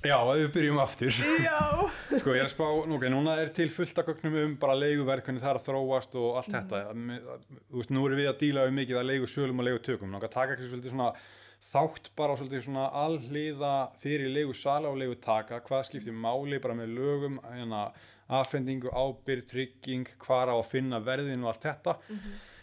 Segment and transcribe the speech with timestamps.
[0.00, 1.12] Já, við byrjum aftur.
[1.44, 1.58] Já.
[2.22, 5.26] Sko ég er að spá, ok, núna er til fullt af gögnum um bara leiguverð,
[5.26, 6.70] hvernig það er að þróast og allt Mhm.
[6.70, 9.82] þetta Þú veist, nú erum við að díla um mikið að leigu sölum og leigu
[9.84, 11.10] tökum Náttúrulega taka ekki svolítið svona
[11.60, 16.74] þátt bara svolítið svona alliða fyrir leigu sala og leigu taka hvað skiptir máli bara
[16.78, 17.82] með lögum hérna,
[18.30, 21.98] affendingu, ábyrð, trygging hvar á að finna verðin og allt þetta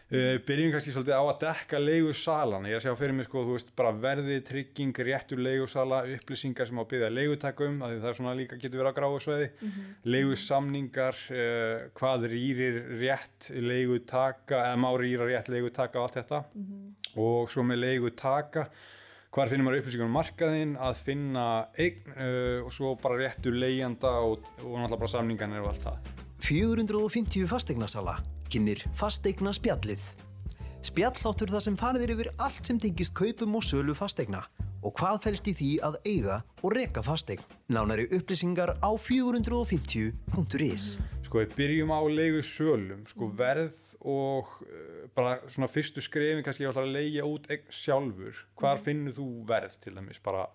[0.07, 3.41] Uh, byrjum kannski svolítið á að dekka leigusalan, ég er að sjá fyrir mig sko,
[3.43, 8.07] þú veist, bara verði, trygging, réttur leigusala, upplýsingar sem á að byggja leigutakum, að það
[8.07, 9.49] er svona líka getur verið á gráu sveiði,
[10.07, 16.41] leigusamningar, uh, hvað rýrir rétt leigutaka, eða má rýra rétt leigutaka og allt þetta.
[17.19, 18.69] Og svo með leigutaka,
[19.35, 24.15] hvar finnum maður upplýsingar um markaðinn, að finna eign uh, og svo bara réttur leigjanda
[24.23, 26.15] og, og náttúrulega bara samningarnir og allt það.
[26.47, 30.03] 450 fasteignasala kynir fasteigna spjallið.
[30.87, 34.45] Spjalláttur þar sem farið er yfir allt sem tengist kaupum og sölu fasteigna
[34.85, 37.41] og hvað fælst í því að eiga og reka fasteign.
[37.73, 40.85] Nánari upplýsingar á 450.is.
[41.25, 46.63] Sko við byrjum á leigu sölum, sko verð og uh, bara svona fyrstu skrefin kannski
[46.63, 48.45] ég ætla að leigja út sjálfur.
[48.59, 50.47] Hvar finnur þú verð til dæmis bara?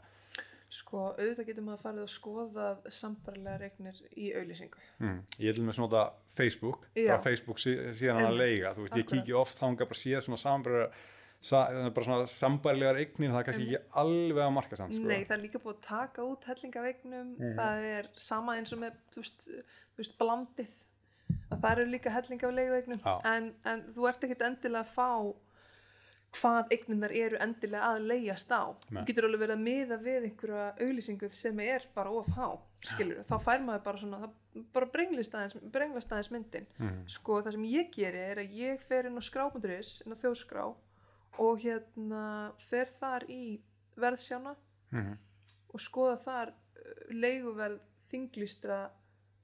[0.72, 4.84] Sko, auðvitað getur maður farið að skoða sambarlega regnir í auðlýsingu.
[5.02, 5.18] Hmm.
[5.36, 7.10] Ég vil með svona þetta Facebook, Já.
[7.10, 9.26] bara Facebook sí, síðan að leiga, þú veist ég akkurat.
[9.26, 11.02] kíkja oft þanga bara séð svona sambarlega
[11.42, 15.10] sa, bara svona sambærilegar eignir, það er kannski ekki alveg að marka samt sko.
[15.10, 18.98] Nei, það er líka búið að taka út hellingavegnum, það er sama eins og með,
[19.12, 19.48] þú veist,
[19.92, 20.76] þú veist blandið,
[21.48, 25.10] að það eru líka hellingavegnum, en, en þú ert ekkert endilega að fá
[26.32, 28.62] hvað eignunar eru endilega að leigjast á.
[28.88, 32.46] Þú getur alveg verið að miða við einhverja auglýsingu sem er bara of há,
[32.88, 34.30] skilur þá fær maður bara svona,
[34.72, 36.66] bara brenglast aðeins myndin.
[37.06, 40.64] Sko það sem ég geri er að ég fer inn á skrá.is, inn á þjóðskrá
[41.42, 42.24] og hérna
[42.68, 43.60] fer þar í
[44.00, 44.56] verðsjána
[45.72, 47.80] og skoða þar uh, leiguverð
[48.10, 48.90] þinglýstra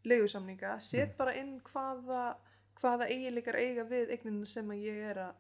[0.09, 2.37] leigusamninga, set bara inn hvaða,
[2.81, 5.37] hvaða eiginleikar eiga við eignina sem að ég er að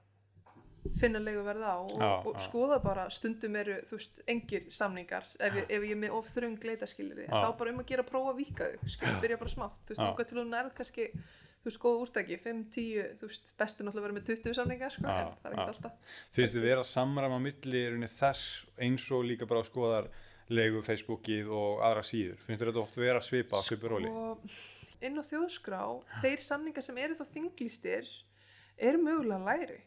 [1.00, 2.44] finna leiguverð á og, Já, og já.
[2.47, 6.56] skoða bara stundum eru þú veist, engir samningar ef, ef ég er með of þröng
[6.65, 7.34] leitaskilri Já.
[7.44, 10.38] þá bara um að gera prófa þau skilur, byrja bara smátt, þú veist, þá til
[10.38, 11.09] þú nærð kannski
[11.59, 15.04] þú veist, góð úrtaki, 5, 10 þú veist, bestu náttúrulega vera með 20 samningar sko,
[15.10, 19.26] en það er ekki alltaf Finnst þið vera samræma milli í rauninni þess eins og
[19.26, 20.09] líka bara að skoðar
[20.49, 22.38] leigu Facebookið og aðra síður?
[22.47, 24.09] Finnst þið þetta oft vera svipa, svipuróli?
[24.09, 24.47] og
[25.05, 25.82] inn á þjóðskrá
[26.22, 28.09] þeir samningar sem eru þá þinglýstir
[28.78, 29.81] eru mögulega læri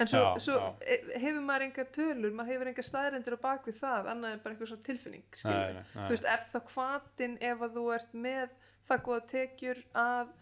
[0.00, 0.70] en svo, Já, svo já.
[0.90, 4.40] e- hefur maður engar tölur, maður hefur engar staðrendir á bak við það, annað en
[4.44, 6.08] bara einhver svona tilfinning Nei, nei, nei.
[6.10, 8.48] veist, er það hvatin ef að þú ert með
[8.88, 10.32] það góða tekjur að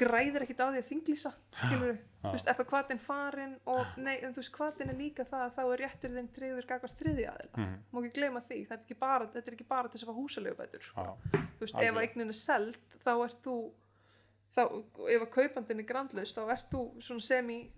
[0.00, 4.16] græðir ekkit á því að þinglýsa skilur, þú veist, er það hvatin farin og nei,
[4.26, 7.26] en þú veist, hvatin er líka það að þá er réttur þinn tryggður gagvart þriði
[7.30, 7.76] aðila Mhm.
[7.92, 10.18] má ekki gleyma því, það er ekki bara, þetta er ekki bara þess að fá
[10.18, 13.56] húsaleigubætur sko þú veist, ef eignin er seld þá ert þú
[14.56, 14.62] þá,
[15.14, 17.70] ef að kaupandinn er grandlaust þá ert þú já ég,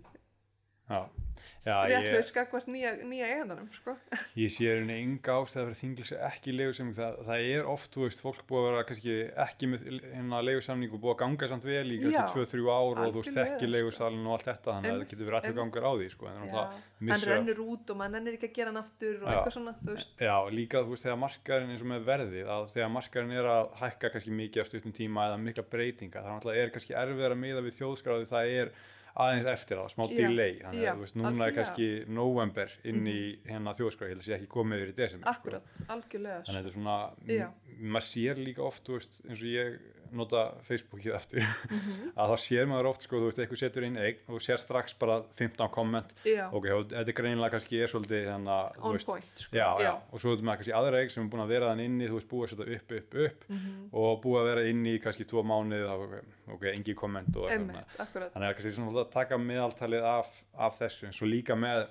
[1.67, 3.97] réttlaus gagvart nýja, nýja eigandanum sko.
[4.39, 8.21] ég sé rauninni enga ástæða fyrir þinglýsi ekki leigusamning, það, það er oft, þú veist,
[8.23, 9.17] fólk búið að vera kannski
[9.47, 13.11] ekki með hérna leigusamning og búið að ganga samt vel í kannski 2-3 ár og
[13.11, 13.73] þú veist, þekki sko.
[13.75, 16.35] leigusalinn og allt þetta, þannig að það getur verið allir gangar á því, sko, en
[16.37, 19.31] Já, náttúrulega hann rennur út og mann ennir ekki að gera hann aftur og Já.
[19.35, 22.63] eitthvað svona þú veist, Já, líka þú veist þegar markaðurinn eins og með verðið að
[22.77, 24.61] þegar markaðurinn er að hækka kannski mikið
[29.16, 31.49] aðeins eftir það, smá delay þannig að veist, núna algjörlega.
[31.49, 31.88] er kannski
[32.19, 33.75] november inn í hérna
[34.06, 35.34] ég held að sé ekki komið yfir í desember sko.
[35.41, 36.56] akkurat, algjörlega þannig sko.
[36.56, 36.97] að þetta er svona,
[37.97, 39.78] maður sér líka oft þú veist, eins og ég
[40.12, 42.12] nota Facebookið aftur, Mhm.
[42.17, 44.94] að þá sér maður oft sko, þú veist, eitthvað setur inn eign og sér strax
[44.99, 46.49] bara 15 komment Já.
[46.53, 49.56] ok, þetta er greinilega kannski er svolítið þú On veist, point, sko.
[49.56, 49.93] já, já.
[50.12, 52.15] Og svo er þetta kannski aðra eign sem er búin að vera þann inni, þú
[52.21, 53.89] veist, búið að setja upp, upp, upp Mhm.
[53.93, 56.23] og búið að vera inni í kannski tvo mánuði, þá,
[56.55, 61.23] ok, engi komment og þannig að kannski svona að taka meðaltalið af, af þessu, eins
[61.23, 61.88] og líka með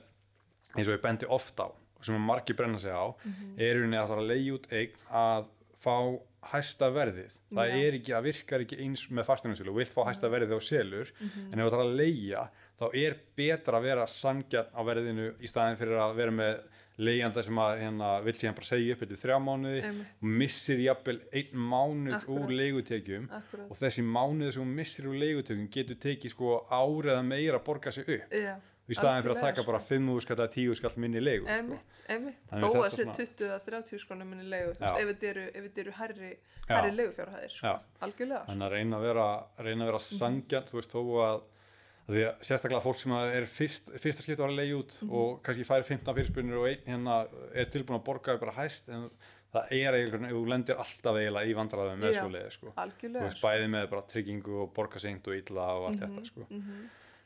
[0.77, 1.71] eins og ég bendi oft á
[2.01, 3.55] sem margir brenna sig á Mhm.
[3.59, 5.47] er unni að það að leiða út eign að
[5.81, 6.19] fá
[6.51, 7.79] hæsta verðið það Já.
[7.87, 11.11] er ekki, það virkar ekki eins með fasteignarsölu og vilt fá hæsta verðið á selur
[11.19, 11.51] Mhm.
[11.53, 12.47] en ef það er að leigja
[12.79, 16.59] þá er betra að vera sangjarn á verðinu í staðin fyrir að vera með
[16.97, 21.17] leigjanda sem að hérna, vill síðan bara segja upp eftir þrjá mánuði og missir jafnvel
[21.33, 22.45] einn mánuð Akkurat.
[22.45, 23.65] úr leigutekjum Akkurat.
[23.69, 27.65] og þessi mánuð sem hún missir úr leigutekjum getur tekið sko árið eða meira að
[27.65, 29.71] borga sig upp Já, í staðin fyrir að taka sko.
[29.71, 31.79] bara 5 skall eða 10 skall minni leigu sko.
[32.05, 34.85] Þó að sé svona- 20 eða 30 skrónum minni leigu, þú Já.
[34.85, 36.31] veist, ef þetta eru, herri,
[36.69, 38.51] herri leigufjárhæðir, sko, algjörlega, sko.
[38.51, 39.27] þannig að reyna að vera,
[39.57, 41.41] reyna að vera sangjarn þú veist þó að,
[42.05, 44.97] að því að sérstaklega fólk sem að er fyrst, fyrsta skipt að vera leið út
[45.09, 49.09] og kannski færi 15 fyrirspunir og einn hérna er tilbúin að borga bara hæst en
[49.55, 52.73] það er eiginlega, þú lendir alltaf eiginlega í vandræðum með svo leiði sko.
[52.75, 56.45] þú veist, bæði með bara tryggingu og borgaseint og illa og allt þetta sko.
[56.49, 56.85] mhm.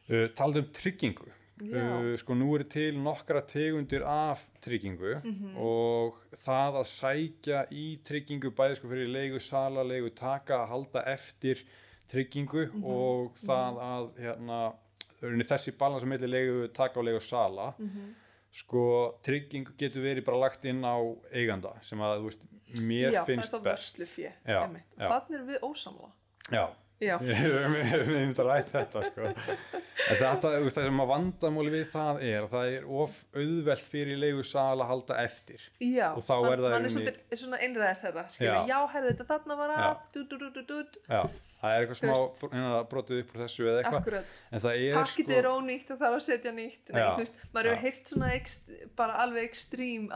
[0.10, 1.30] uh, taldu um tryggingu.
[1.62, 5.58] Uh, sko nú eru til nokkra tegundir af tryggingu Mhm.
[5.58, 11.04] og það að sækja í tryggingu bæði sko fyrir leigu sala, leigu taka að halda
[11.06, 11.64] eftir
[12.08, 12.84] tryggingu Mhm.
[12.86, 14.74] og það að hérna,
[15.22, 18.14] þessi balans milli leigu taka og leigu sala Mhm.
[18.52, 20.96] sko tryggingu getur verið bara lagt inn á
[21.32, 22.42] eiganda sem að veist,
[22.76, 24.84] mér já, finnst það er það best vörslufé Já, einmitt.
[24.98, 25.08] já.
[25.10, 26.12] þannig erum við ósamla
[26.52, 26.70] já, já,
[27.00, 29.28] við höfum myndið að rætt þetta sko.
[29.30, 33.18] En þetta, þú veist, það sem að vandamáli við það er að það er of
[33.40, 37.62] auðvelt fyrir leigu sala að halda eftir já Og þá er það er svolítið svona
[37.68, 38.50] einræðisherra Já.
[38.50, 39.80] já, já herði þetta þarna var Já.
[39.90, 40.80] að dú, dú, dú, dú.
[41.08, 41.22] já,
[41.60, 42.14] það er eitthvað smá
[42.54, 44.30] hérna, brotið upp úr þessu eða eitthvað.
[44.50, 46.94] En það er pakkitið er ónýtt og það er að setja nýtt.
[46.96, 50.10] Nei, veist, maður hefur heyrt svona ekst, bara alveg ekstrím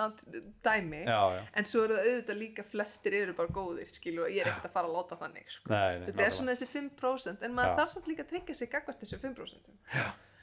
[0.64, 4.34] dæmi já, já, en svo eru það auðvitað líka flestir eru bara góðir skilu og
[4.34, 5.72] ég er ekkert að fara að láta þannig sko.
[5.72, 7.80] nei, þetta er svona þessi 5% en maður Já.
[7.80, 9.74] þarf samt líka að tryggja sig gagvart þessu 5%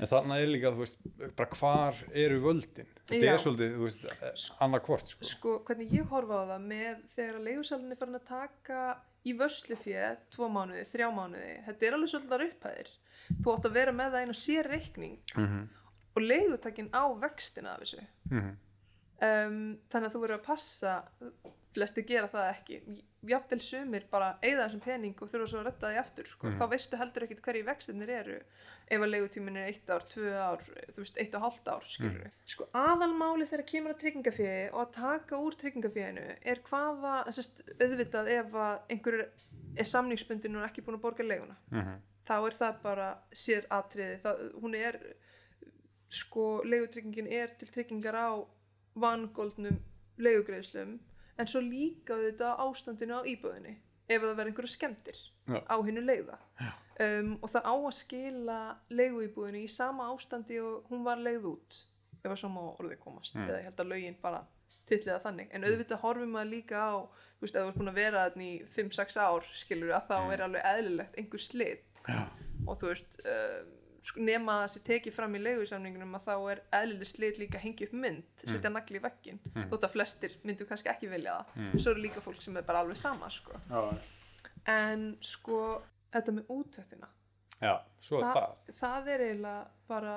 [0.00, 1.02] en þannig er líka, þú veist,
[1.36, 2.88] bara hvar eru völdin?
[3.10, 5.28] Þetta er svolítið, þú veist, annarkvort sko.
[5.28, 8.84] sko hvernig ég horfa á það með þegar að leigusalinn er farin að taka
[9.24, 12.90] í vörslufjö tvo mánuði, þrjá mánuði þetta er alveg svolítið upphæðir
[13.30, 15.68] þú átt að vera með það einu sér reikning mm
[16.14, 18.54] og leigutakinn á vextina af þessu -hmm.
[19.28, 21.02] um, þannig að þú verður að passa
[21.74, 22.80] flesti gera það ekki
[23.30, 26.46] jafnvel sumir bara eigða þessum pening og þurfa svo að retta því aftur sko.
[26.46, 26.58] Mhm.
[26.58, 28.40] þá veistu heldur ekkit hverju vextinir eru
[28.90, 32.24] ef að leigutímin er eitt ár, tvö ár þú veist, eitt og hálft ár, skilur
[32.24, 32.30] Mhm.
[32.46, 38.28] sko aðalmáli þegar kemur að tryggingafíði og að taka úr tryggingafíðinu er hvaða, sérst, auðvitað
[38.34, 39.18] ef að einhver
[39.76, 41.56] er samningsbundin og er ekki búin að borga leiguna.
[41.72, 41.98] Mm
[42.30, 44.20] þá er það bara sér atriði.
[44.22, 44.98] Það, hún er
[46.08, 48.30] sko, leigutryggingin er til tryggingar á
[48.94, 49.78] vangoldnum
[50.20, 50.98] leigugreiðslum
[51.40, 53.76] en svo líka auðvitað á ástandinu á íbúðinni
[54.10, 55.58] ef það verður einhverja skemmtir Já.
[55.70, 56.38] á hinnu leiða
[57.00, 58.58] um, og það á að skila
[58.92, 61.80] leiguíbúðinni í sama ástandi og hún var leigð út
[62.20, 63.34] ef að svo má orðið komast.
[63.34, 63.46] Mm.
[63.48, 64.42] eða ég held að lögin bara
[64.90, 65.48] tilliða þannig.
[65.54, 68.44] En auðvitað horfum maður líka á þú veist, ef þú ert búin að vera þarna
[68.44, 72.02] í 5-6 ár skilur að þá er alveg eðlilegt einhver slit.
[72.08, 72.18] Já,
[72.66, 73.60] og þú veist uh,
[74.02, 77.56] sko, nema að það sé tekið fram í leigusamningunum að þá er eðlileg slit líka
[77.60, 79.66] að hengja upp mynd setja nagli í veggin Mm.
[79.72, 81.56] þótt að flestir myndu kannski ekki vilja það.
[81.56, 81.70] Mm.
[81.72, 83.56] en svo eru líka fólk sem er bara alveg sama sko.
[84.66, 85.60] en sko
[86.14, 87.08] þetta með útættina
[87.60, 90.14] já, svo er það, það er eiginlega bara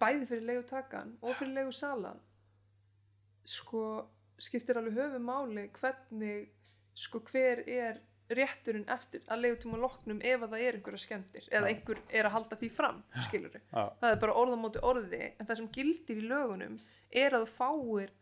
[0.00, 2.20] bæði fyrir leigutakan og fyrir leigusalan
[3.48, 3.82] sko
[4.40, 6.48] skiptir alveg höfu máli hvernig
[6.96, 11.66] sko hver er rétturinn eftir að leigutíma loknum ef að það er einhverja skemmtir eða
[11.66, 11.70] Já.
[11.72, 15.58] einhver er að halda því fram skilur já, það er bara orðamóti orði en það
[15.60, 16.76] sem gildir í lögunum
[17.10, 18.12] er að þú fáir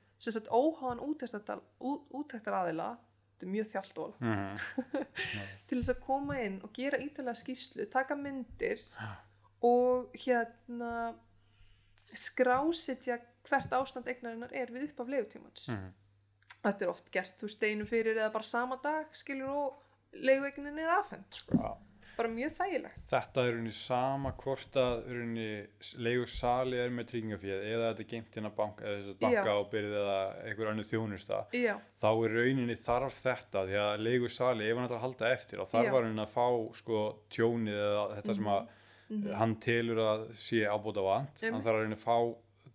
[0.49, 2.89] óháðan útæktar aðila
[3.39, 4.59] þetta er mjög þjáltól mm
[5.69, 8.83] til þess að koma inn og gera ítalega skýslu, taka myndir
[9.65, 11.15] og hérna
[12.17, 13.19] skrásetja
[13.49, 15.71] hvert ástand eignarinnar er við upp af leigutímans.
[15.73, 15.89] Mm
[16.63, 20.81] þetta er oft gert, þú veist, einu fyrir eða bara sama dag, skilur og leiguegnin
[20.83, 21.77] er afhend, sko,
[22.19, 23.03] bara mjög þægilegt.
[23.09, 25.47] Þetta er rauninni sama hvort að rauninni
[26.05, 29.95] leigu sali er með tryggingafíð eða þetta er geimt inn að banka eða banka ábyrð
[30.03, 30.19] eða
[30.49, 34.89] einhver annir þjónusta já, þá er rauninni þarf þetta því að leigu sali ef hann
[34.89, 36.47] ætlar að halda eftir og þarf hann að fá
[36.83, 38.75] sko tjónið eða þetta sem að
[39.09, 39.33] Mhm.
[39.41, 41.65] hann telur að sé ábúta vant hann Einmitt.
[41.65, 42.17] þarf að rauninni að fá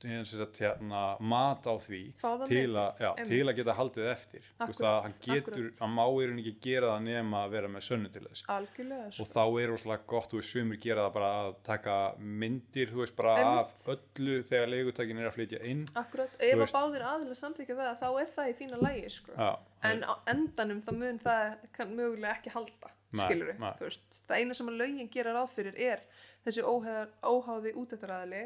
[0.01, 1.01] hérna, hérna,
[1.33, 4.47] mat á því það til að, já, til að geta haldið eftir.
[4.63, 7.85] Veist, að hann getur, hann má í rauninni ekki gera það nema að vera með
[7.89, 8.45] sönnu til þess.
[8.55, 11.99] Algjörlega, og sko, þá er rosalega gott, veist, sumir gera það bara að taka
[12.43, 13.85] myndir, þú veist, bara Einmitt.
[13.85, 15.85] af öllu þegar leigutækin er að flytja inn.
[16.03, 19.37] Akkurat ef að báðir aðilega samþykja það, þá er það í fína lægi, sko.
[19.37, 19.51] Já,
[19.91, 23.97] en á endanum þá mun það kann mögulega ekki halda skilur við,
[24.27, 26.01] það eina sem að lögin gera ráð fyrir er
[26.45, 28.43] þessi óháði útæktaraðili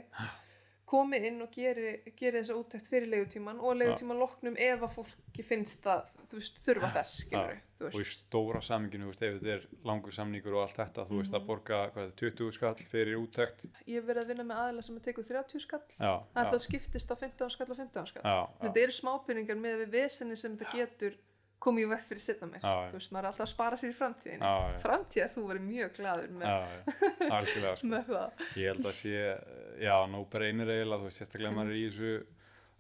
[0.88, 5.44] komi inn og geri, geri þessa útækt fyrir leigutíman og leigutíman loknum ef að fólki
[5.46, 10.56] finnst það veist, þurfa þess, skilur og í stóra saminginu, ef þetta er langur samningur
[10.58, 11.40] og allt þetta, þú veist, Mhm.
[11.42, 14.58] að borga hvað, er það, 20 skall fyrir úttækt ég hef verið að vinna með
[14.64, 15.84] aðila sem að tekur 30 skall.
[16.00, 18.24] Já, það er já, þá skiptist á 15 skall og 15 skall.
[18.24, 21.14] Já, þetta eru smápinningar með við vesenni sem þetta getur
[21.60, 22.74] komið í vekk fyrir setna mér já.
[22.92, 24.80] þú veist, maður er alltaf að spara sér í framtíðinni Já, já.
[24.84, 26.58] framtíða þú verið mjög glaður með, já,
[27.18, 29.14] já, algjörlega, sko með það ég held að sé,
[29.88, 32.14] já, no brainer eiginlega, þú veist, sérstaklega ef maður er í þessu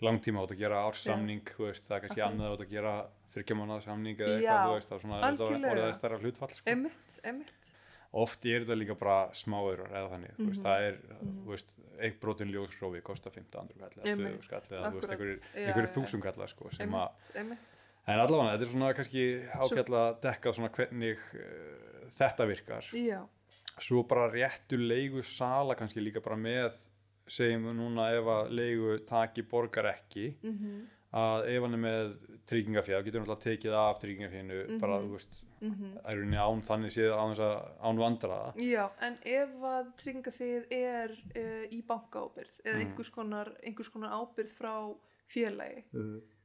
[0.08, 2.34] langtíma átt að gera ársamning, þú veist, það er kannski Akkurat.
[2.38, 2.96] annað átt að gera
[3.34, 5.72] þryggjamanað samning eða eitthvað, þú veist, það er svona, algjörlega.
[5.74, 6.70] orðið stærra hlutfall, sko.
[6.70, 7.54] Einmitt, einmitt.
[8.18, 10.68] oft er þetta líka bara smáaurar eða þannig, þú veist, Mhm.
[10.68, 14.92] það er þú veist, einn brotin ljósrófi kostar 1500 kall eða Einmitt, 2000 kall eða
[14.92, 15.12] þú veist,
[15.58, 17.58] einhverjir kallar sko, sem að.
[18.08, 22.92] En allavega þetta er svona kannski ágætla að dekka svona hvernig uh, þetta virkar.
[22.96, 23.22] Já,
[23.78, 26.78] svo bara réttu leigu sala kannski líka bara með
[27.32, 30.86] segjum við núna ef að leigu taki borgar ekki mhm,
[31.18, 32.16] að ef hann er með
[32.50, 35.92] tryggingafélag getur hann alltaf tekið af tryggingafínu bara þú veist mhm.
[35.98, 37.36] það er rauninni án þannig séð án,
[37.84, 42.82] án vandraða Já, en ef að tryggingafið er uh, í bankaábyrð eða Mm.
[42.86, 44.74] einhvers, konar, einhvers konar ábyrð frá
[45.32, 45.84] félagi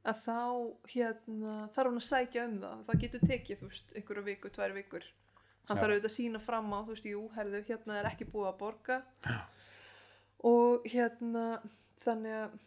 [0.03, 0.39] að þá
[0.91, 4.75] hérna, þarf hann að sækja um það það getur tekið, þú veist, einhverja viku, tvær
[4.75, 5.07] vikur
[5.69, 5.81] hann Já.
[5.81, 8.59] þarf auðvitað að sína fram á þú veist, jú, herðu, hérna er ekki búið að
[8.59, 8.99] borga
[10.43, 11.47] og hérna
[12.03, 12.59] þannig að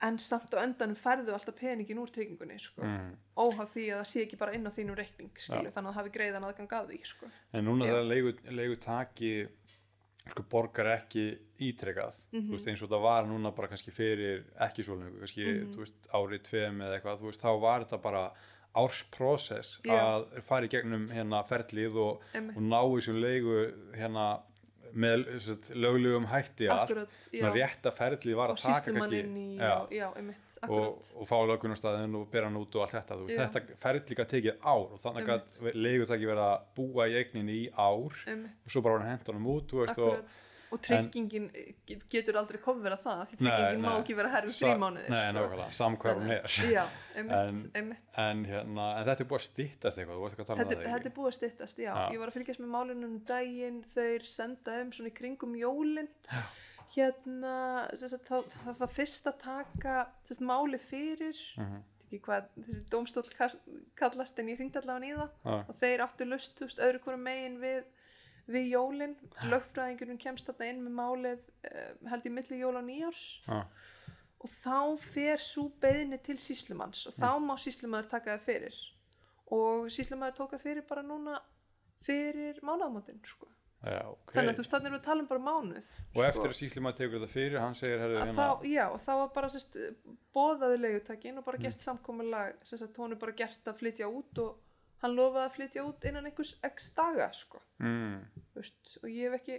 [0.00, 2.82] en samt á endanum færðu alltaf peningin úr tryggingunni sko.
[2.84, 3.10] mm.
[3.36, 5.74] óhaf því að það sé ekki bara inn á þínum reikning skilu, Já.
[5.74, 7.30] þannig að það hafi greiðan aðgang að því sko.
[7.52, 7.90] en núna Já.
[7.92, 9.32] þegar leigu, leigu taki
[10.34, 11.24] sko, borgar ekki
[11.60, 12.20] ítrekað.
[12.32, 12.46] Mhm.
[12.48, 15.84] þú veist, eins og það var núna bara kannski fyrir ekki svo lengur, kannski þú
[15.84, 18.24] veist, árið tveim eða eitthvað, veist, þá var þetta bara
[18.80, 23.56] ársprósess að fara í gegnum hérna ferlið og, og ná þessu leigu
[23.96, 24.28] hérna
[24.90, 25.26] með
[25.78, 26.90] löglegum hætti allt.
[26.90, 27.56] Akkurat, svona já.
[27.58, 32.18] rétta ferlið var og að taka kannski í, já, já, einmitt, og, og fá lögunarstaðin
[32.20, 33.48] og bera hann út og allt þetta, þú veist, Já.
[33.48, 37.66] þetta ferli gæti tekið ár og þannig að leigutaki verið að búa í eigninni í
[37.72, 42.02] ár einmitt, og svo bara hann hendur hann út þú veist, og, og tryggingin en,
[42.12, 45.32] getur aldrei komið að það því tryggingin má ekki vera herri Sa- þrjú mánuði Nei,
[45.34, 46.56] nákvæmlega, samhver hún er.
[46.76, 46.84] Já,
[47.16, 51.30] einmitt, En- en, hérna, en þetta er búið að tala um Þetta, þetta er búið
[51.32, 51.90] að styttast, já.
[51.90, 52.04] Já.
[52.14, 56.12] Ég var að fylgjast með málinu um daginn, þeir senda um svona í kringum jólin.
[56.94, 57.54] Hérna,
[57.94, 59.96] sagt, það, það, það fyrst að taka
[60.28, 61.82] sagt, máli fyrir, Mhm.
[62.04, 63.60] ekki hvað þessi dómstól kall-
[63.94, 65.68] kallast en ég hringdi allavega í það Já.
[65.68, 67.84] og þeir áttu lust, öðru hverju megin við,
[68.48, 69.14] við jólin.
[69.46, 73.60] Lögfræðingurinn kemst þarna inn með málið, uh, held ég milli jól og nýjárs Já.
[74.40, 78.74] og þá fer svo beðni til síslumanns og þá má síslumadur taka það fyrir
[79.52, 81.38] og síslumadur tók það fyrir bara núna
[82.02, 83.46] fyrir mánaðamótin sko.
[83.80, 86.50] Já, ok þannig að þú veist þannig við að tala um bara mánuð og eftir
[86.50, 89.30] að síslum að tegur þetta fyrir hann segir að hérna, þá, já, og þá var
[89.38, 89.78] bara sérst,
[90.36, 91.62] bóðaði leigutakinn og bara Mm.
[91.64, 94.58] gert samkomulag sérst að hún er bara gert að flytja út og
[95.00, 98.18] hann lofaði að flytja út innan einhvers x daga sko, mm,
[98.54, 99.56] veist, og ég hef ekki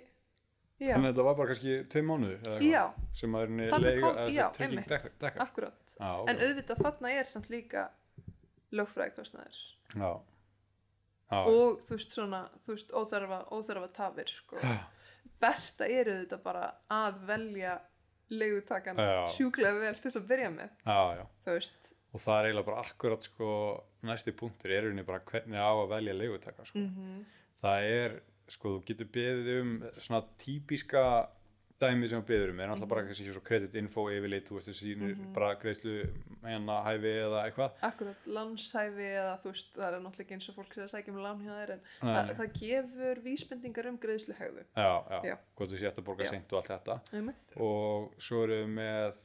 [0.81, 2.83] já, þannig að þetta var bara kannski tvei eitthvað, Já.
[3.13, 4.87] sem að er Þarna leiga já, einmitt.
[4.87, 5.41] dekka, dekka.
[5.47, 6.29] akkurat Já, ok.
[6.29, 7.87] en auðvitað þarna er samt líka
[8.71, 9.57] lögfræðikostnaður
[9.97, 10.11] já.
[11.31, 11.39] Já.
[11.47, 14.59] og þú veist svona þú veist óþarfa, óþarfa tafir sko.
[15.41, 17.77] Besta er auðvitað bara að velja
[18.31, 18.99] leigutakan
[19.35, 22.67] sjúklega vel til þess að byrja með já, já þú veist og það er eiginlega
[22.67, 23.49] bara akkurat sko
[24.07, 26.79] næsti punktur er rauninni bara hvernig á að velja leigutaka sko.
[26.79, 27.21] Mhm.
[27.61, 28.17] það er
[28.51, 31.03] sko þú getur beðið um svona típiska
[31.81, 32.73] dæmi sem þú beður um er Mhm.
[32.75, 35.95] alltaf bara kannski svo credit info yfirleitt þú veist þessi sýnir bara greiðslu
[36.45, 40.55] hérna hæfi eða eitthvað akkurat lánshæfi eða þú veist það er náttúrulega ekki eins og
[40.61, 44.91] fólk sem sækja um lán hjá þér en það, það gefur vísbendingar um greiðsluhegðu já,
[45.09, 45.37] já, Já.
[45.57, 47.57] hvort þú sétt að borga seint og allt þetta Einmitt.
[47.57, 49.21] og svo erum við með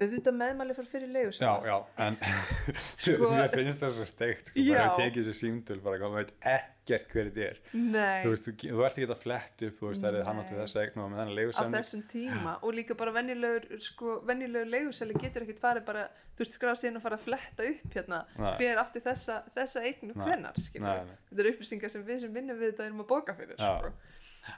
[0.00, 1.76] auðvitað meðmæli fyrir fyrir leigu já, já,
[2.06, 2.16] en
[3.00, 6.24] Sko- ég finnst það svo steikt sko, bara að tekið þessu símtöl bara hvað maður
[6.30, 7.58] veit ekkert hver þetta er.
[7.76, 8.22] Nei.
[8.24, 10.56] Þú veist, þú, þú ert ekki að flett upp þú veist, það er hann átti
[10.58, 12.54] þess að eignu með þennan á leigusamning þessum tíma.
[12.66, 17.00] Og líka bara venjulegur sko, venjulegur leigusæli getur ekkert farið bara þú veist skráð síðan
[17.00, 18.22] að fara að fletta upp hérna.
[18.40, 18.52] Nei.
[18.58, 20.16] hver átti þessa, þessa eignu
[20.88, 21.18] Nei, nei.
[21.30, 23.92] þetta eru upplýsingar sem við sem vinnum við þetta erum að boka fyrir sko.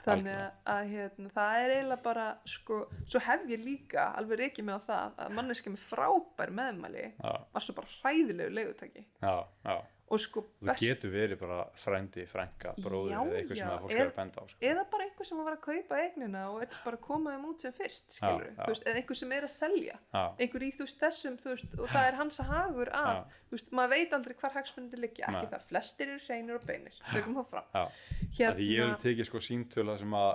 [0.05, 4.79] Þannig að, hérna, það er eiginlega bara sko, svo hef ég líka alveg reykið mig
[4.79, 9.05] á það að manneski með frábær meðmæli já, var svo bara hræðilegu leigutaki.
[9.23, 9.35] Já,
[9.67, 9.75] já
[10.11, 13.93] og sko þú getur verið bara frændi, frænka, bróður eða eitthvað sem já, að fólk
[13.95, 14.57] er- að benda á sko.
[14.69, 17.61] eða bara einhver sem var að kaupa eignina og er bara að koma þeim út
[17.65, 18.67] sem fyrst Já, já.
[18.67, 21.87] veist, eða einhver sem er að selja já, einhver í þú veist þessum veist, og
[21.89, 23.23] það er hans hagur að Já.
[23.49, 26.99] þú veist, maður veit aldrei hvar hagsmunandi liggja ekki það, flestir eru hreinir og beinir
[27.11, 27.91] tökum það fram
[28.37, 30.33] hérna, ég vil tekið sko síntöla sem að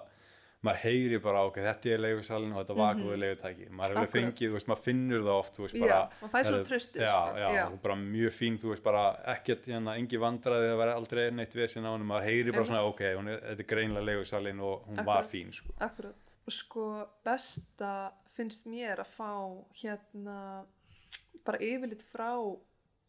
[0.67, 3.03] maður heyri bara ok, þetta er leigusalinn og þetta var Mhm.
[3.05, 3.69] góði leigutæki.
[3.71, 6.65] Maður hefur fengið, veist, maður finnur það oft veist, Já, bara, maður fær svona herru,
[6.69, 7.83] traustið, já, sko, já, já.
[7.83, 9.05] bara mjög fín, þú veist, bara
[9.37, 12.67] ekkert hérna, engi vandræði að vera aldrei neitt vesinn á henni maður heyri bara Einmitt.
[12.67, 15.31] svona, ok, er, þetta er greinlega leigusalinn og hún var Akkurat.
[15.31, 15.73] fín, sko.
[15.81, 16.15] Akkurat.
[16.49, 20.65] Og sko besta finnst mér að fá hérna
[21.45, 22.59] bara yfirleitt frá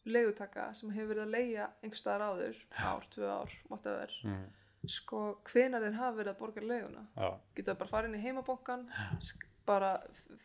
[0.06, 4.08] leigutaka sem hefur verið að leigja einhver staðar áður, ár, tvö ár, whatever.
[4.24, 4.46] Mm,
[4.88, 5.20] sko
[5.52, 8.86] hvenar þeir hafa verið að borga leiguna já, geta bara farið inn í heimabankan
[9.20, 9.90] sk- bara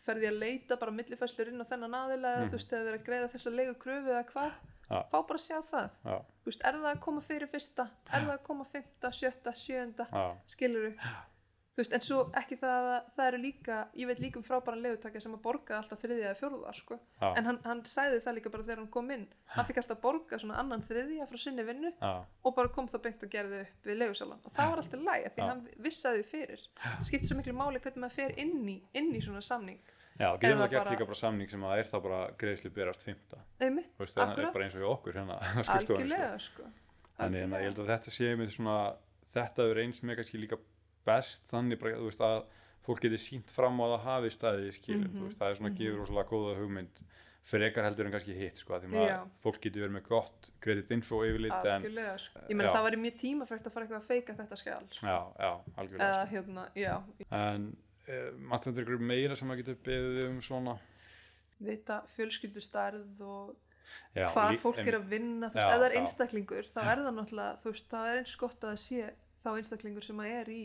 [0.05, 3.05] ferði að leita bara millifæslur inn á þennan aðila eða þú veist, þegar verið að
[3.07, 4.51] greiða þessa leigu kröfu eða hvað?
[5.09, 5.87] Fá bara að sjá það.
[6.45, 7.85] Veist, er það að koma fyrir fyrsta?
[8.11, 10.05] Er það að koma fymta, sjötta, sjöunda?
[10.11, 11.09] Já, skilur þú
[11.79, 15.21] veist, en svo ekki það að það eru líka, ég veit líka um frábæran legutaka
[15.23, 16.99] sem að borga alltaf þriðja eða fjórða sko.
[17.21, 17.27] Já.
[17.31, 19.25] en hann, hann sagði það líka bara þegar hann kom inn.
[19.55, 23.03] Hann fikk alltaf borga svona annan þriðja frá sinni vinnu já, og bara kom það
[23.09, 25.49] beint og gerði upp við legusalan og það var alltaf læg því Já.
[25.51, 26.65] hann vissaði fyrir.
[26.79, 29.83] Það skiptir svo miklu máli hvernig maður fer inn í, inn í svona samning.
[30.15, 33.01] Já, getum Eða það gert líka bara samning sem að er það bara greiðslu berast
[33.03, 35.97] fymta Þú veist, það er bara eins og við okkur hérna á skrifstofunni, sko.
[35.97, 36.67] algjörlega sko.
[37.17, 38.77] þannig hérna, ég held að þetta sé með svona
[39.33, 40.59] þetta er eins með kannski líka
[41.05, 42.43] best þannig bara, veist, að
[42.85, 45.55] fólk geti sínt fram á að það hafi staði skilur, Mhm, þú veist, það er
[45.59, 47.03] svona gefur rosalega góða hugmynd
[47.45, 49.19] frekar heldur en kannski hitt sko, því Já.
[49.43, 51.81] fólk geti verið með gott kredit info yfirlit en,
[52.17, 52.39] sko.
[52.49, 52.73] ég Já.
[52.73, 55.05] það væri mjög tímafrægt að fara eitthvað að feika þetta skjál sko.
[55.05, 57.27] já, já, algjörlega eða hérna, já, sko.
[57.37, 57.67] en
[58.09, 60.77] uh, mannst þetta ykkur meira sem maður getur beðið um svona
[61.61, 63.55] vita fjölskyldustærð og
[64.15, 67.13] já, hvað fólk em- er að vinna veist, ef það er einstaklingur þá er það
[67.19, 69.05] náttúrulega, þú veist, það er eins gott að sé
[69.45, 70.63] þá einstaklingur sem að er í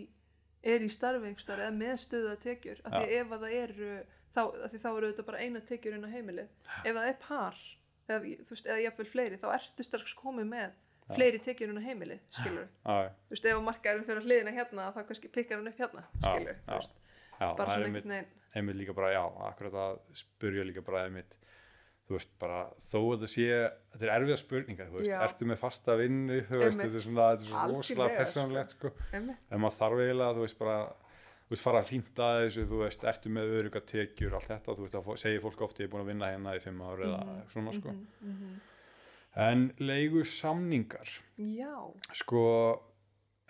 [0.62, 3.20] er í starfi einhverstaðar eða með stöðu að tekjur, af því Já.
[3.22, 3.90] ef að það eru
[4.34, 4.42] þá,
[4.84, 6.48] þá eru þetta bara eina tekjur inn á heimilið,
[6.84, 7.60] ef það er par
[8.10, 10.76] eða, veist, eða jafnvel fleiri, þá ertu strax komið með
[11.10, 14.90] fleiri tekjur inn á heimilið, skilur já, þú veist, ef að markaðurinn fyrir hliðina hérna
[14.94, 16.76] þá kannski pikkar hann upp hérna, Já, skilur já.
[17.40, 18.28] já, bara svona einhvern veginn.
[18.54, 21.34] einmitt líka bara, já, akkurat að spurja líka bara einmitt,
[22.10, 23.44] þú veist, bara þó að það sé,
[23.94, 25.20] þetta er erfiða spurninga þú veist, Já.
[25.28, 28.90] ertu með fasta vinnu þú veist, þetta er svona, þetta er svona rosalega persónulegt, sko,
[29.14, 30.78] einmitt, en maður þarf eiginlega, þú veist, bara
[31.50, 31.88] þú veist, fara að
[32.46, 35.78] þessu, þú veist, ertu með öruga tekjur, allt þetta, þú veist, fó- segir fólk oft
[35.80, 38.60] ég er búin að vinna hérna í fimm ár eða Mhm, svona, sko, mhm.
[39.36, 41.74] en leigu samningar já,
[42.12, 42.44] sko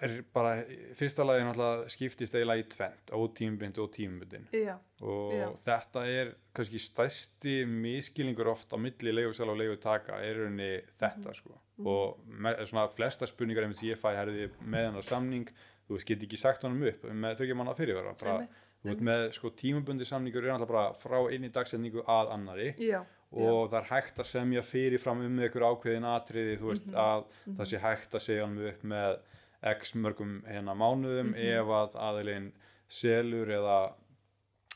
[0.03, 0.65] er bara,
[0.97, 5.47] fyrsta lagi náttúrulega skiptist eiginlega í tvent, ótímbind og tímabindin já, og Já.
[5.65, 11.29] þetta er kannski stæsti miskilingur oft á milli leigusala og leigutaka er í rauninni þetta
[11.31, 11.35] Mhm.
[11.35, 11.59] sko.
[11.85, 15.47] Og með, svona flesta spurningar sem ég fæ herði með hennar samning
[15.89, 18.51] þú veist, get ekki sagt honum upp með þau ekki manna fyrirvara bara, einmitt,
[18.85, 23.01] þú veit með sko tímabundi samningur er alltaf bara frá einni dagsetningu að annari já,
[23.33, 26.95] og það er hægt að semja fyrirfram um ykkur ákveðin atriði þú veist Mhm.
[26.97, 27.25] að
[27.57, 29.19] það sé hægt að segja hann upp með
[29.63, 31.61] x mörgum hérna mánuðum Mhm.
[31.61, 32.53] ef að aðilinn
[32.89, 33.93] selur eða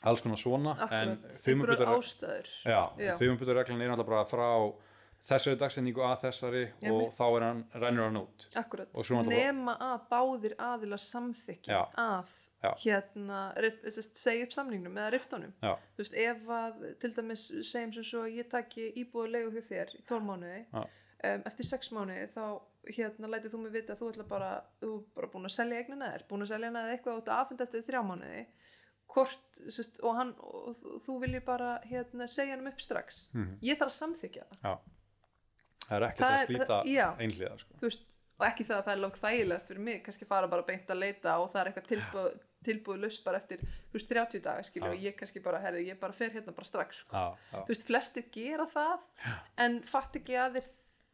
[0.04, 1.16] alls konar svona en
[2.64, 3.14] akkurat, Já.
[3.18, 4.74] þumubutareglan er alltaf bara frá
[5.24, 7.14] þessari dagsetningu að þessari og Einmitt.
[7.16, 8.88] þá er hann, rennur hann út akkurat,
[9.24, 11.88] náttúrulega- nema að báðir aðilar samþykki Já.
[11.96, 12.28] að
[12.62, 12.74] Já.
[12.84, 13.54] hérna
[14.14, 15.52] segja upp samningnum eða riftunum
[15.96, 19.96] þú veist, ef að til dæmis segjum sem svo ég taki íbúið legu hjá þér
[19.96, 20.84] í 12 mánuði Já.
[21.24, 22.44] Um, eftir 6 mánuði þá
[22.98, 24.50] hérna lætið þú mig vita að þú ætla bara
[24.82, 27.30] þú er bara búin að selja eignina þér búin að selja hana eða eitthvað út
[27.32, 28.46] að afhenda eftir 3 mánuði
[29.14, 30.74] hvort, sest, og hann og
[31.06, 33.58] þú- viljið bara hérna segja hann upp strax Mhm.
[33.62, 34.78] ég þarf að samþykja það já
[35.84, 37.06] það er ekkert Það að slíta það- já.
[37.20, 37.74] einhliða sko.
[38.40, 40.98] og ekki það að það er langt þægilegt fyrir mig, kannski fara bara beint að
[40.98, 43.60] leita og það er eitthvað tilbúið, tilbúið laust bara eftir,
[43.92, 44.92] veist, 30 daga skilur Já.
[44.96, 47.12] og ég kannski bara, herði, ég bara fer hérna bara strax sko.
[47.12, 48.98] já, já, veist, flestir gera það
[49.58, 50.70] en fatt ekki að þeir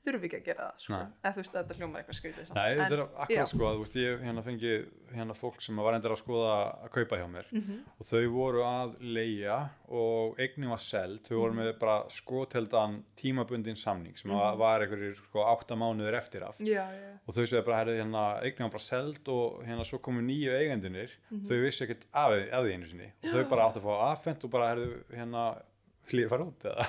[0.07, 0.99] þurfi ekki að gera það sko.
[1.21, 2.51] Eða þú veist, þetta hljómar eitthvað skrítið.
[2.57, 4.71] Nei, þetta er akkurat sko að veist, ég hérna fengi
[5.13, 6.55] hérna fólk sem var endur að skoða
[6.87, 7.79] að kaupa hjá mér Mhm.
[8.01, 11.41] og þau voru að leia og eignin var seld, þau Mhm.
[11.43, 14.57] voru með bara skoteldan tímabundin samning sem Mhm.
[14.59, 18.41] var einhverjir sko átta mánuður eftir af já, já, og þau segja bara, herrið, hérna,
[18.43, 21.43] eignin var bara seld og hérna svo komu nýju eigendunir Mhm.
[21.45, 24.45] þau vissi ekkert af, af því einu sinni og þau bara áttu að fá affent
[24.45, 25.63] og bara, herrið, hérna
[26.09, 26.87] hlýði fara út eða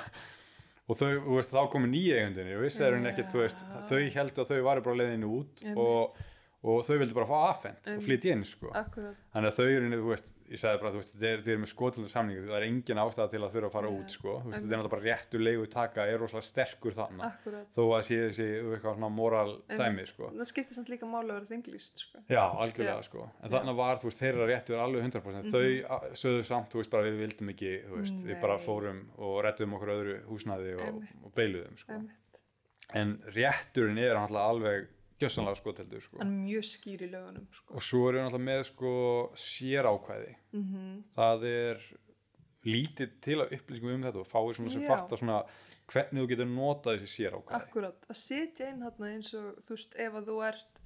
[0.89, 3.61] og þau, þú veist, þá komu nýju eigendunir og vissi þeir henni ekkert, þú veist,
[3.89, 6.21] þau heldur að þau varu bara leiðinu út og,
[6.63, 8.71] og þau vildu bara fá affent og flytja inn, sko.
[9.35, 11.61] Þannig að þau eru, þú veist, ég sagði bara, þú veist, þið eru, þið eru
[11.63, 13.99] með skotilda samningu, það er engin ástæða til að þurfa að fara Nei.
[14.01, 17.23] út, sko, þú veist, þetta er náttúrulega bara réttur leigu taka, er rosalega sterkur þannig,
[17.27, 20.31] akkurat, þó að sé þessi, eitthvað svona moral dæmi, sko.
[20.35, 22.23] það skiptir samt líka máli að vera þinglýst sko.
[22.27, 23.07] Já, algjörlega, Já.
[23.07, 25.65] sko, en þannig var, þú veist, þeirra réttur alveg 100%, þau
[25.97, 29.77] a- sögðu samt, þú veist, bara við vildum ekki, veist, við bara fórum og rettum
[29.79, 32.01] okkur öðru húsnæði og, og beiluðum, sko.
[32.93, 34.89] En rétturinn er náttúrulega alveg
[35.21, 36.19] gjössanlega skoteldur, sko.
[36.21, 37.73] er mjög skýr í lögunum sko.
[37.77, 38.93] Og svo erum við náttúrulega með, sko,
[39.47, 40.36] sérákvæði.
[40.53, 41.86] mm það er
[42.65, 45.39] lítið til að upplýsingum um þetta og fáið svona sem fatta svona
[45.91, 49.73] hvernig þú getur notað þessi sér ákvæði Akkurat, að setja inn þarna eins og þú
[49.77, 50.77] veist, ef að þú ert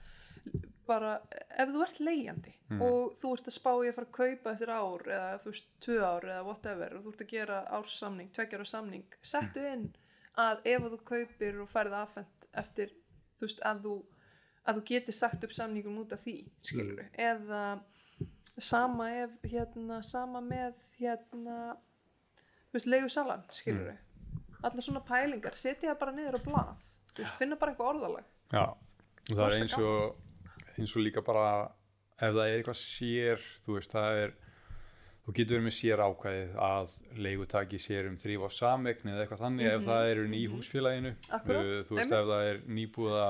[0.85, 1.11] bara,
[1.57, 2.81] ef þú ert leigjandi Mhm.
[2.81, 5.67] og þú ert að spá í að fara að kaupa eftir ár eða þú veist,
[5.81, 9.85] tvö ár eða whatever og þú ert að gera ársamning, tveggjar samning settu inn
[10.37, 12.89] að ef að þú kaupir og færið affent eftir,
[13.37, 13.93] þú veist, að þú
[14.67, 17.09] að þú getur sagt upp samningum út af því skilur Mm.
[17.17, 17.79] eða
[18.57, 23.97] sama ef, hérna, sama með hérna þú veist, leigu salan, skilur Mm.
[24.63, 26.75] allar svona pælingar, setja það bara niður á blað.
[27.15, 28.23] Þú veist, finna bara eitthvað orðalag.
[28.51, 30.15] Já, og það er eins og
[30.77, 31.71] eins og líka bara
[32.19, 34.33] ef það er eitthvað sér þú veist, það er
[35.25, 39.43] þú getur verið með sér ákvæðið að leigutaki sér um þrýf á samegn eða eitthvað
[39.45, 41.15] þannig ef það er í húsfélaginu.
[41.29, 43.27] Akkúrat, Uh, þú veist ef það er nýbúða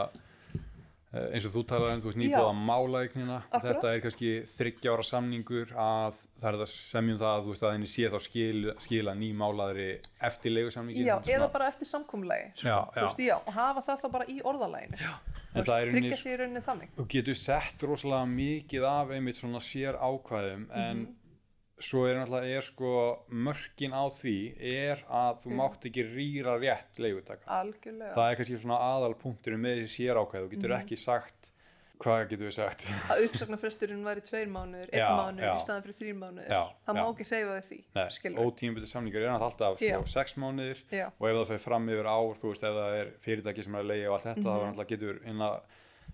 [1.15, 5.71] eins og þú talar um, þú veist nýbúða málaegnina þetta er kannski þryggja ára samningur
[5.79, 9.87] að það er það semjum það þú veist að henni sé þá skil, skila nýmálaðri
[10.29, 12.51] eftir leigusamningin já, eða bara eftir samkomulagi.
[12.65, 14.97] Já, Þú veist, já, og hafa það þá bara í orðalæginu
[15.55, 16.89] í rauninni- tryggja sér rauninni þannig.
[16.97, 21.13] Þú getur sett rosalega mikið af einmitt svona sér ákvæðum en Mhm.
[21.79, 22.91] Svo er náttúrulega er sko
[23.29, 24.35] mörkin á því
[24.73, 29.81] er að þú mátt ekki rýra rétt leigutaka algjörlega það er kannski svona aðalpunkturinn með
[29.83, 30.79] þessi sér ákvæð þú getur Mhm.
[30.85, 31.51] ekki sagt
[31.99, 36.17] hvað getur við sagt að uppsagnarfresturinn væri tveir mánuður, einn mánuður í staðan fyrir þrýr
[36.19, 37.11] mánuður Já, það má já.
[37.11, 39.99] ekki hreyfa við því Nei, skilur ótímabili samningar er náttúrulega alltaf sko, Já.
[40.15, 43.13] sex mánuðir já, og ef það fyrir fram yfir ár þú veist ef það er
[43.23, 45.15] fyrirtæki sem er að leiða og allt þetta þá er náttúrulega getur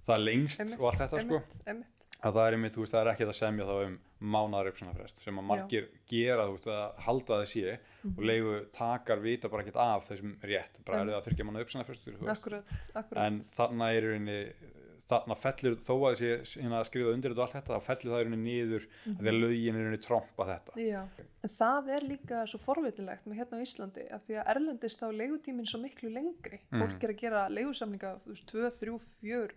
[0.06, 0.62] það lengst.
[0.62, 2.01] Einmitt, og allt þetta sko einmitt, einmitt.
[2.24, 5.24] Að það er einmitt, þú veist, það er ekki að semja þá um mánaðar uppsannafrest
[5.24, 8.18] sem að margir gera, þú veist, að halda það sé Mhm.
[8.18, 11.66] og leigu takar vita bara ekkert af þessum rétt, bara er það að þyrkja mánaðar
[11.68, 12.64] uppsannafrestur, þú veist, akkurat,
[12.96, 13.26] akkurat.
[13.26, 14.54] En þarna er rauninni
[15.02, 18.22] þarna fellur, þó að þessi hérna, skrifa undir þetta og allt þetta, þá fellur það
[18.22, 20.76] í rauninni niður mm því að lögin er í rauninni trompa þetta.
[20.78, 21.02] Já,
[21.44, 25.08] en það er líka svo forvitilegt með hérna á Íslandi að því að erlendist þá
[25.18, 26.60] leigutíminn svo miklu lengri.
[26.72, 26.82] Mhm.
[26.86, 29.50] fólk er að gera leigusamninga þú veist, 2, 3, 4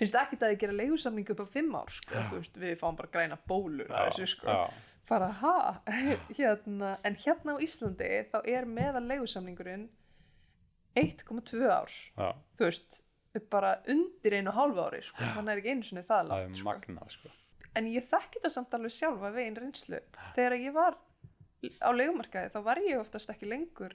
[0.00, 3.12] finnst ekkert að þið gera leigusamninga upp á 5 ár sko, veist, við fáum bara
[3.12, 5.56] græna bólur af þessu sko, já, bara ha?
[6.38, 9.88] Hérna, en hérna á Íslandi þá er meðal leigusamningurinn
[10.98, 11.92] 1,2 ár.
[12.16, 12.98] Já, þú veist,
[13.52, 16.50] bara undir einu og hálfu ári sko, þannig er ekki einu sinni það það langt
[16.50, 16.68] er sko.
[16.68, 17.32] magnað, sko.
[17.80, 20.00] En ég þekki það samt alveg sjálf að veginn reynslu.
[20.36, 20.98] Þegar ég var
[21.80, 23.94] á leigumarkaði þá var ég oftast ekki lengur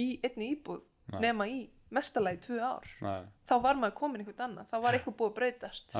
[0.00, 1.20] í einni íbúð Nei.
[1.20, 3.24] nema í mestalagi tvö ár Nei.
[3.48, 5.98] þá var maður komin einhvern annað þá var eitthvað búið að breytast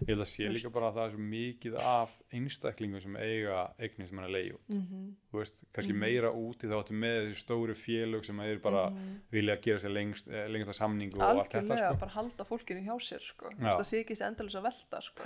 [0.00, 3.58] ég held að sé líka bara að það er svo mikið af einstaklingum sem eiga
[3.78, 5.04] eignir sem er að leiða út mm -hmm.
[5.30, 6.00] þú veist, kannski Mhm.
[6.00, 8.90] meira úti þá áttu með þessi stóru félög sem eru bara
[9.30, 12.00] vilja gera sér lengst, eh, lengsta samningu og allt þetta algjörlega sko.
[12.00, 13.50] bara halda fólkinu hjá sér sko.
[13.60, 15.22] Það sé ekki þessi endalus að velta sko.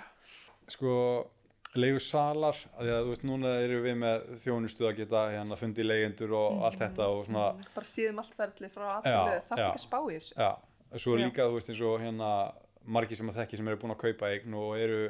[0.69, 1.31] sko
[1.77, 5.57] leigu salar, að því að þú veist núna erum við með þjónustu að geta hérna
[5.61, 9.59] fundið leyendur og allt þetta og svona Mm, bara síðum allt ferli frá aðtölu þarf
[9.59, 9.69] já.
[9.69, 10.35] ekki að spá í þessu?
[10.39, 10.51] Já,
[10.97, 11.25] svo Já.
[11.27, 12.31] líka þú veist eins og hérna
[12.89, 15.01] margir sem að þekki sem eru búin að kaupa eign og eru,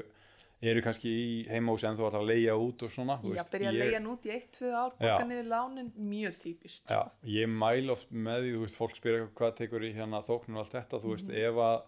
[0.61, 3.79] eru kannski í heimahúsi en þú ætlar að leia út og svona já, byrja að
[3.79, 8.43] leia nút í 1-2 ár borga niður lánin, mjög típist Já, ég mæl oft með
[8.43, 11.29] því, þú veist, fólk spyrir hvað tekur í hérna þóknun og allt þetta, þú veist,
[11.31, 11.39] Mhm.
[11.39, 11.83] ef að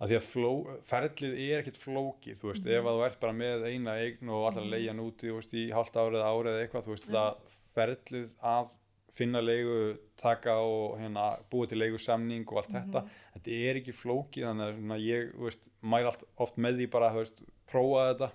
[0.00, 0.52] að því að fló,
[0.88, 2.74] ferlið er ekkert flókið, þú veist, Mhm.
[2.78, 5.52] ef að þú ert bara með eina eign og allar leia hann úti, þú veist,
[5.54, 7.36] í halvt árið árið eða eitthvað, þú veist, það
[7.76, 8.76] ferlið að
[9.12, 13.10] finna leigu, taka og hérna búa til leigu samning og allt þetta, Mhm.
[13.36, 16.90] þetta er ekki flókið, þannig að svona, ég, þú veist, mæl allt oft með því
[16.90, 18.30] bara, þú veist, prófa þetta.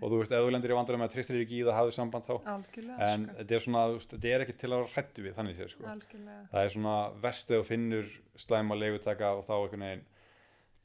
[0.00, 1.92] Og þú veist, ef þú lendir í vandræðum með að tristir ekki í það, hafðu
[1.92, 3.34] samband þá, algjörlega en sko.
[3.36, 5.84] þetta er svona, þú veist, þetta er ekki til að hrættu við, þannig séð, sko.
[5.84, 6.48] Algjörlega.
[6.50, 10.04] Það er svona þegar þú finnur slæma leigutaka og þá einhvern veginn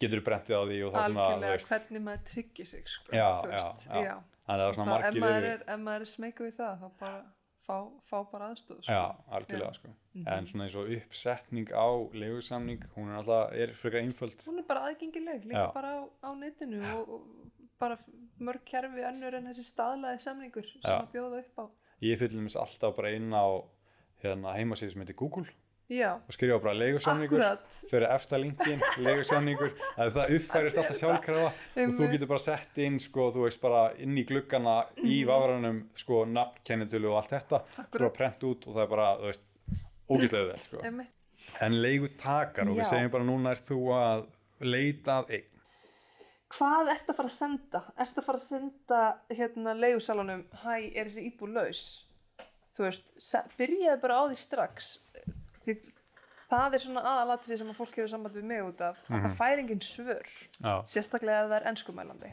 [0.03, 3.61] getur brentið á því og þá svona veist, hvernig maður tryggir sig sko, Já, já,
[4.07, 4.15] já.
[4.47, 6.81] þannig að það er svona þá, ef, margir maður er, maður er smeyku við það
[6.81, 7.19] þá bara
[7.61, 7.75] fá,
[8.09, 8.91] fá bara aðstóð sko.
[8.95, 9.03] já,
[9.37, 9.91] algjörlega sko.
[10.35, 11.87] En svona eins og uppsetning á
[12.23, 14.41] leigusamning hún er alltaf, er frekar einföld.
[14.47, 17.97] Hún er bara aðgengileg líka bara á, á netinu og, og bara
[18.41, 21.65] mörg kerfi önnur en þessi staðlaði samningur sem að bjóða upp á.
[22.01, 23.45] Ég fyllir mér alltaf bara inn á
[24.25, 25.45] hérna, heimasíð sem heitir Google
[25.91, 27.79] já, og skrifa bara leigusamningur akkurat.
[27.91, 29.71] fyrir efsta linkin, leigusamningur.
[29.99, 31.51] Að það uppfærist alltaf sjálfkrafa.
[31.83, 35.83] Og þú getur bara sett inn sko, þú veist bara inn í gluggana í vafranum
[35.99, 37.63] sko, nafn, kennitölu og allt þetta.
[37.83, 38.09] Akkúrat.
[38.09, 39.33] að prent út og það er bara, þú
[40.11, 40.83] ógæslega vel, sko.
[41.65, 44.27] En leigutakar og við segjum bara núna er þú að
[44.61, 45.47] leita að eign
[46.51, 47.81] hvað ert að fara að senda?
[47.95, 49.01] ert að fara að senda
[49.31, 51.83] hérna leigusalunum hæ, er þessi íbúr laus?
[52.75, 53.13] þú veist,
[53.59, 54.91] byrjaði bara á því strax
[55.65, 55.75] því
[56.51, 59.35] það er svona aðalatrið sem að fólk hefur samband við mig út af að það
[59.39, 60.25] fær engin svör
[60.59, 62.31] já, sérstaklega ef það er enskumælandi.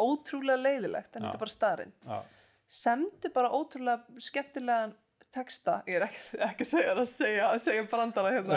[0.00, 1.26] Ótrúlega leiðilegt en Já.
[1.28, 2.22] þetta er bara staðarinn já,
[2.66, 4.94] semdu bara ótrúlega skemmtilegan
[5.28, 8.54] texta, ég er ekki, ekki að segja það að segja, að segja brandara hérna.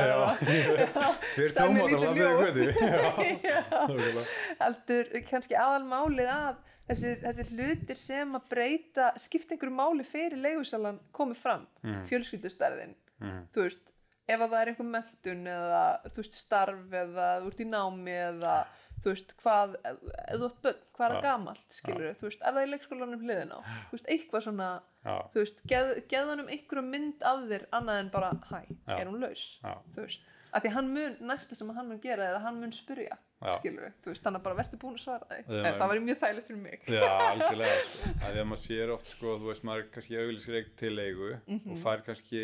[1.36, 3.52] Tveir Semja tómatar
[4.62, 11.00] heldur kannski aðalmálið af þessi, þessi hlutir sem að breyta skipta einhverju máli fyrir leigusalan
[11.16, 12.04] komið fram, Mhm.
[12.10, 12.96] fjölskyldustærðin.
[13.22, 13.42] Mhm.
[13.54, 13.92] þú veist,
[14.28, 15.82] ef að það er einhver mentun eða
[16.12, 18.56] þú veist starf eða þú ert í námi eða
[19.02, 22.54] þú veist hvað, ef þú ert börn, hvað er það gamalt skilur þú veist, er
[22.54, 23.60] það í leikskólanum hliðin á?
[23.90, 24.68] Þú veist, eitthvað svona,
[25.08, 28.94] já, þú veist geð, geðanum einhverju mynd af þér annað en bara, hæ, Já.
[29.00, 29.42] er hún laus?
[29.64, 29.74] Já.
[29.96, 32.72] Þú veist, af því hann mun, næsta sem hann mun gera er að hann mun
[32.78, 33.56] spyrja, Já.
[33.58, 35.92] skilur við, þú veist, þannig að bara verður búin að svara því, Já, en það
[35.96, 36.86] væri mjög þægilegt fyrir mig.
[36.92, 37.82] Já, algjörlega.
[38.12, 41.72] Að því að maður sér oft sko, þú veist, maður kannski eign til leigu Mhm.
[41.74, 42.44] og fær kannski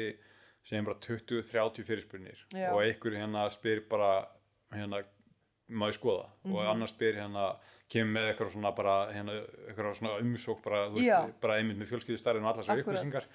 [0.67, 2.73] segjum bara 20-30 fyrirspurnir Já.
[2.73, 4.27] og einhver hérna spyr bara
[4.75, 5.03] hérna,
[5.69, 6.53] maður skoða Mhm.
[6.55, 7.47] og annar spyr hérna
[7.87, 9.33] kemur með eitthvað svona bara hérna,
[9.67, 13.25] eitthvað svona umsók bara, veist, bara einmitt með fjölskyldu stærðin og allar þessar upplýsingar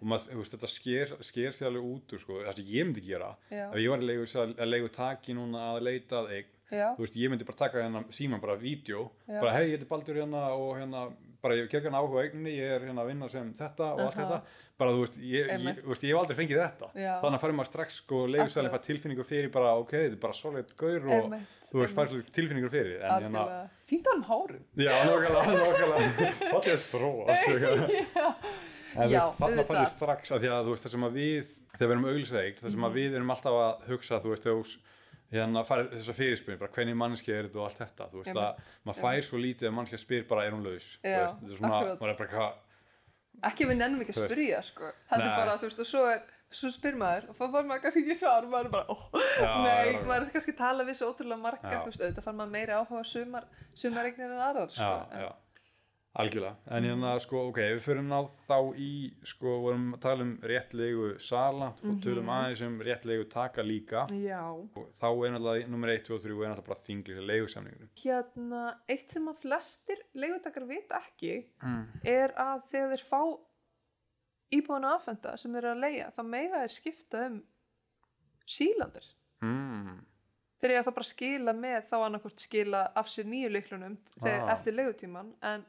[0.00, 3.34] og maður, veist, þetta sker, sker sér alveg út sko, það sem ég myndi gera
[3.52, 3.68] Já.
[3.68, 7.30] ef ég var að leigu taki núna að leita að eign Já, þú veist, ég
[7.32, 9.40] myndi bara taka hérna síman bara vídeo, Já.
[9.40, 11.06] bara hei, ég heiti Baldur hérna og hérna,
[11.42, 14.18] bara ég hef kérkan áhuga eigninni, ég er hérna að vinna sem þetta og allt
[14.18, 14.40] þetta,
[14.78, 17.14] bara þú veist, ég, ég, þú veist, ég hef aldrei fengið þetta Já.
[17.22, 18.18] þannig að farir maður strax sko,
[18.68, 18.82] Akkurat.
[18.82, 22.36] fær tilfinningu fyrir bara, ok, þetta er bara solid gaur og Einmitt, þú veist, svolítið
[22.36, 23.70] tilfinningur fyrir en hérna, að
[24.12, 24.62] hann hárum.
[24.76, 24.92] já,
[26.92, 27.24] bróa,
[28.18, 28.34] Já,
[28.96, 29.66] En þú Já, veist, þarna auðvitað.
[29.68, 32.06] fannir strax að því að þú veist það sem að við, þegar við erum
[32.68, 32.72] Mhm.
[32.74, 34.54] sem að við erum alltaf að hugsa þú veist, þú
[35.32, 38.30] hérna farið þess að fyrirspyrir bara hvernig mannski er þetta og allt þetta þú veist
[38.32, 38.44] Einmitt.
[38.44, 41.58] að maður fær svo lítið að mannski spyr bara er hún laus Já, þetta er
[41.60, 42.00] svona, akkurat.
[42.00, 42.64] maður er bara hvað
[43.48, 44.88] ekki við nennum ekki að spyrja, sko.
[45.12, 45.36] Heldur Nei.
[45.38, 46.22] bara, þú veist, og svo er,
[46.58, 48.96] svo spyr maður og þá fær maður kannski ekki svar og maður er bara, ó,
[49.38, 50.00] Já, nei, já, já.
[50.08, 51.78] maður er kannski að tala við svo ótrúlega marga, Já.
[51.84, 53.44] þú veist, auðvitað fær maður meiri áhuga á sumar,
[53.78, 54.88] sumaregnir en aðrar, sko.
[54.88, 55.30] já, En- já,
[56.18, 58.90] algjörlega en hérna sko, ok, við fyrir ná þá í
[59.26, 64.42] sko, vorum að tala um réttlegu sala, mm tölum aðeins um réttlegu taka líka Já,
[64.52, 68.64] og þá er náttúrulega, nummer 1, 2 og 3 er náttúrulega bara þinglis leigusamningur hérna,
[68.90, 71.84] eitt sem að flestir leigutakar vita ekki mm.
[72.06, 73.22] er að þegar þeir fá
[74.54, 77.40] íbúinu aðfenda sem þeir eru að leia, þá mega þeir skipta um
[78.48, 79.08] sílandir.
[79.44, 79.98] Mm.
[80.58, 84.54] Þeir eru að það bara skila með þá annarkvort skila af sér nýju leiklunum Ah.
[84.54, 85.66] eftir leigutíman, en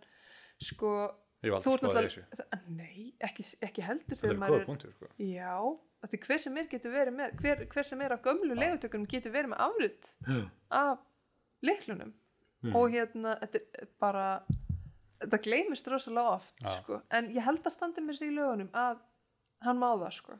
[0.61, 0.93] sko,
[1.43, 5.09] ég var þú aldrei spáðið þessu nei, ekki, ekki heldur þegar er góða punktur sko.
[5.23, 5.53] já,
[6.03, 9.07] að því hver sem er getur verið með, hver, hver sem er á gömlu leigutökunum
[9.11, 10.11] getur verið með afrit
[10.71, 10.97] af
[11.63, 12.13] leiklunum
[12.59, 12.73] Mm.
[12.75, 14.23] og hérna, þetta er bara
[15.21, 16.73] þetta gleymist rosalega oft Já.
[16.81, 16.97] sko.
[17.09, 18.97] en ég held að standi mér sig í lögunum að
[19.63, 20.35] hann má það sko.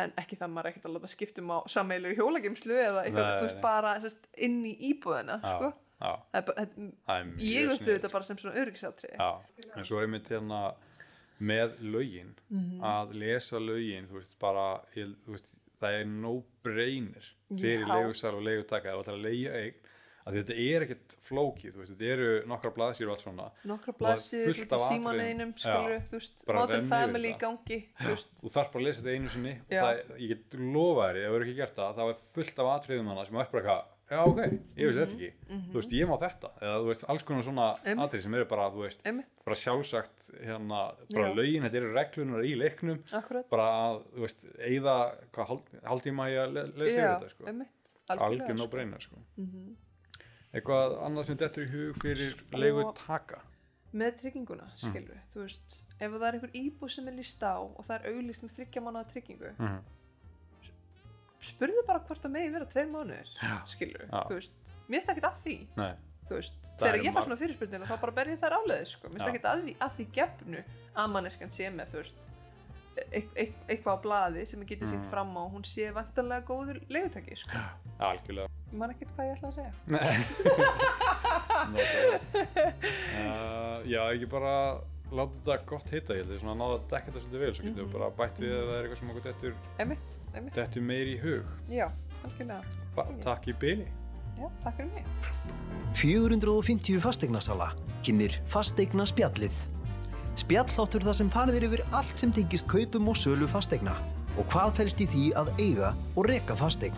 [0.00, 3.44] en ekki það maður er ekkert að láta skiptum á sammeilur hjólageimslu eða eitthvað, þú
[3.50, 5.74] veist, bara sest, inn í íbúðina sko.
[6.00, 6.58] Það er það
[7.16, 9.30] er ég upplifði þetta bara sem svona öryggisátri Já,
[9.76, 10.60] en svo er einmitt hérna
[11.40, 12.80] með lögin Mhm.
[12.80, 17.92] að lesa lögin, þú veist, bara ég, þú veist, það er no brainer fyrir Já.
[17.94, 19.74] leigusal og leigutaka ef þú ætlar að leigja eign,
[20.26, 24.08] að þetta er ekkert flókið, veist, þetta eru nokkra blaðsýr og allt svona, nokkra það
[24.32, 24.46] er
[26.12, 29.76] veist, bara modern family í gangi þú þarf bara að lesa þetta einu sinni og
[29.76, 32.72] það, ég get lofa þér, ef þú eru ekki gert það þá er fullt af
[32.80, 34.38] atriðum hana sem er bara eitthvað já ok,
[34.76, 35.30] ég veist þetta ekki,
[35.70, 36.50] þú veist, ég má þetta.
[36.62, 39.56] Eða þú veist, alls konar svona Mhm, atrið sem eru bara, þú veist, einmitt, bara
[39.56, 40.80] sjálfsagt hérna,
[41.14, 41.34] bara Já.
[41.34, 43.00] lögin, þetta eru reglunar í leiknum.
[43.12, 43.48] Akkurat.
[43.50, 44.94] Bara að, þú veist, eigða
[45.32, 47.44] hvað, hálftíma í að le lesa yfir þetta, sko.
[47.50, 49.00] einmitt, algjör algjörlega no sko.
[49.00, 49.16] sko.
[49.42, 49.76] Mhm.
[50.54, 53.40] eitthvað annað sem dettur í hug fyrir Sko- leigu taka
[53.92, 54.76] með trygginguna, Mm.
[54.76, 58.12] skilur þú veist, ef það er einhver íbúð sem er líst á og það er
[58.14, 59.78] auglýst með þryggja mánuða tryggingu mm.
[61.40, 63.56] Spurðu bara hvort það megi vera tveir mánuðir Já.
[63.66, 64.20] skilur, Já.
[64.28, 64.52] þú veist
[64.88, 65.92] mér finnst ekkert að því, nei,
[66.28, 68.88] þú veist Það þegar er ég mar- svona fyrirspurnina þá bara ber ég þær áleiðis
[68.96, 69.08] sko.
[69.08, 69.30] mér finnst Já.
[69.32, 70.60] ekkert að því, að því gefnu
[70.96, 72.18] að manneskan sé með, þú veist
[73.12, 75.10] eit- eit- eitthvað á blaði sem getur sýnt Mm.
[75.10, 77.52] fram á og hún sé vantarlega góður leigutæki, sko.
[78.00, 80.00] algjörlega ég man ekkert hvað ég ætla að segja Nei
[83.16, 84.52] uh, Já, ekki bara
[85.12, 87.62] láta þetta gott heita ég held svona að náða að dekka þetta svolítið vel svo
[87.66, 87.92] getum við Mhm.
[87.94, 89.52] bara bætt við að það er eitthvað sem okkur dettur,
[90.36, 91.54] einmitt, dettur meir í hug.
[91.72, 91.88] Já,
[92.24, 92.62] algjörlega.
[93.24, 93.88] Takk í byli
[94.36, 95.04] já, takk fyrir mig.
[95.96, 97.70] 450 fasteignasala
[98.04, 99.56] kynir fasteigna spjallið.
[100.36, 103.94] Spjalláttur þar sem farið er yfir allt sem tengist kaupum og sölu fasteigna
[104.36, 106.96] og hvað felst í því að eiga og reka fasteign.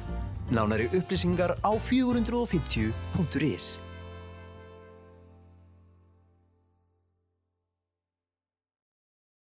[0.51, 3.67] Nánari upplýsingar á 450.is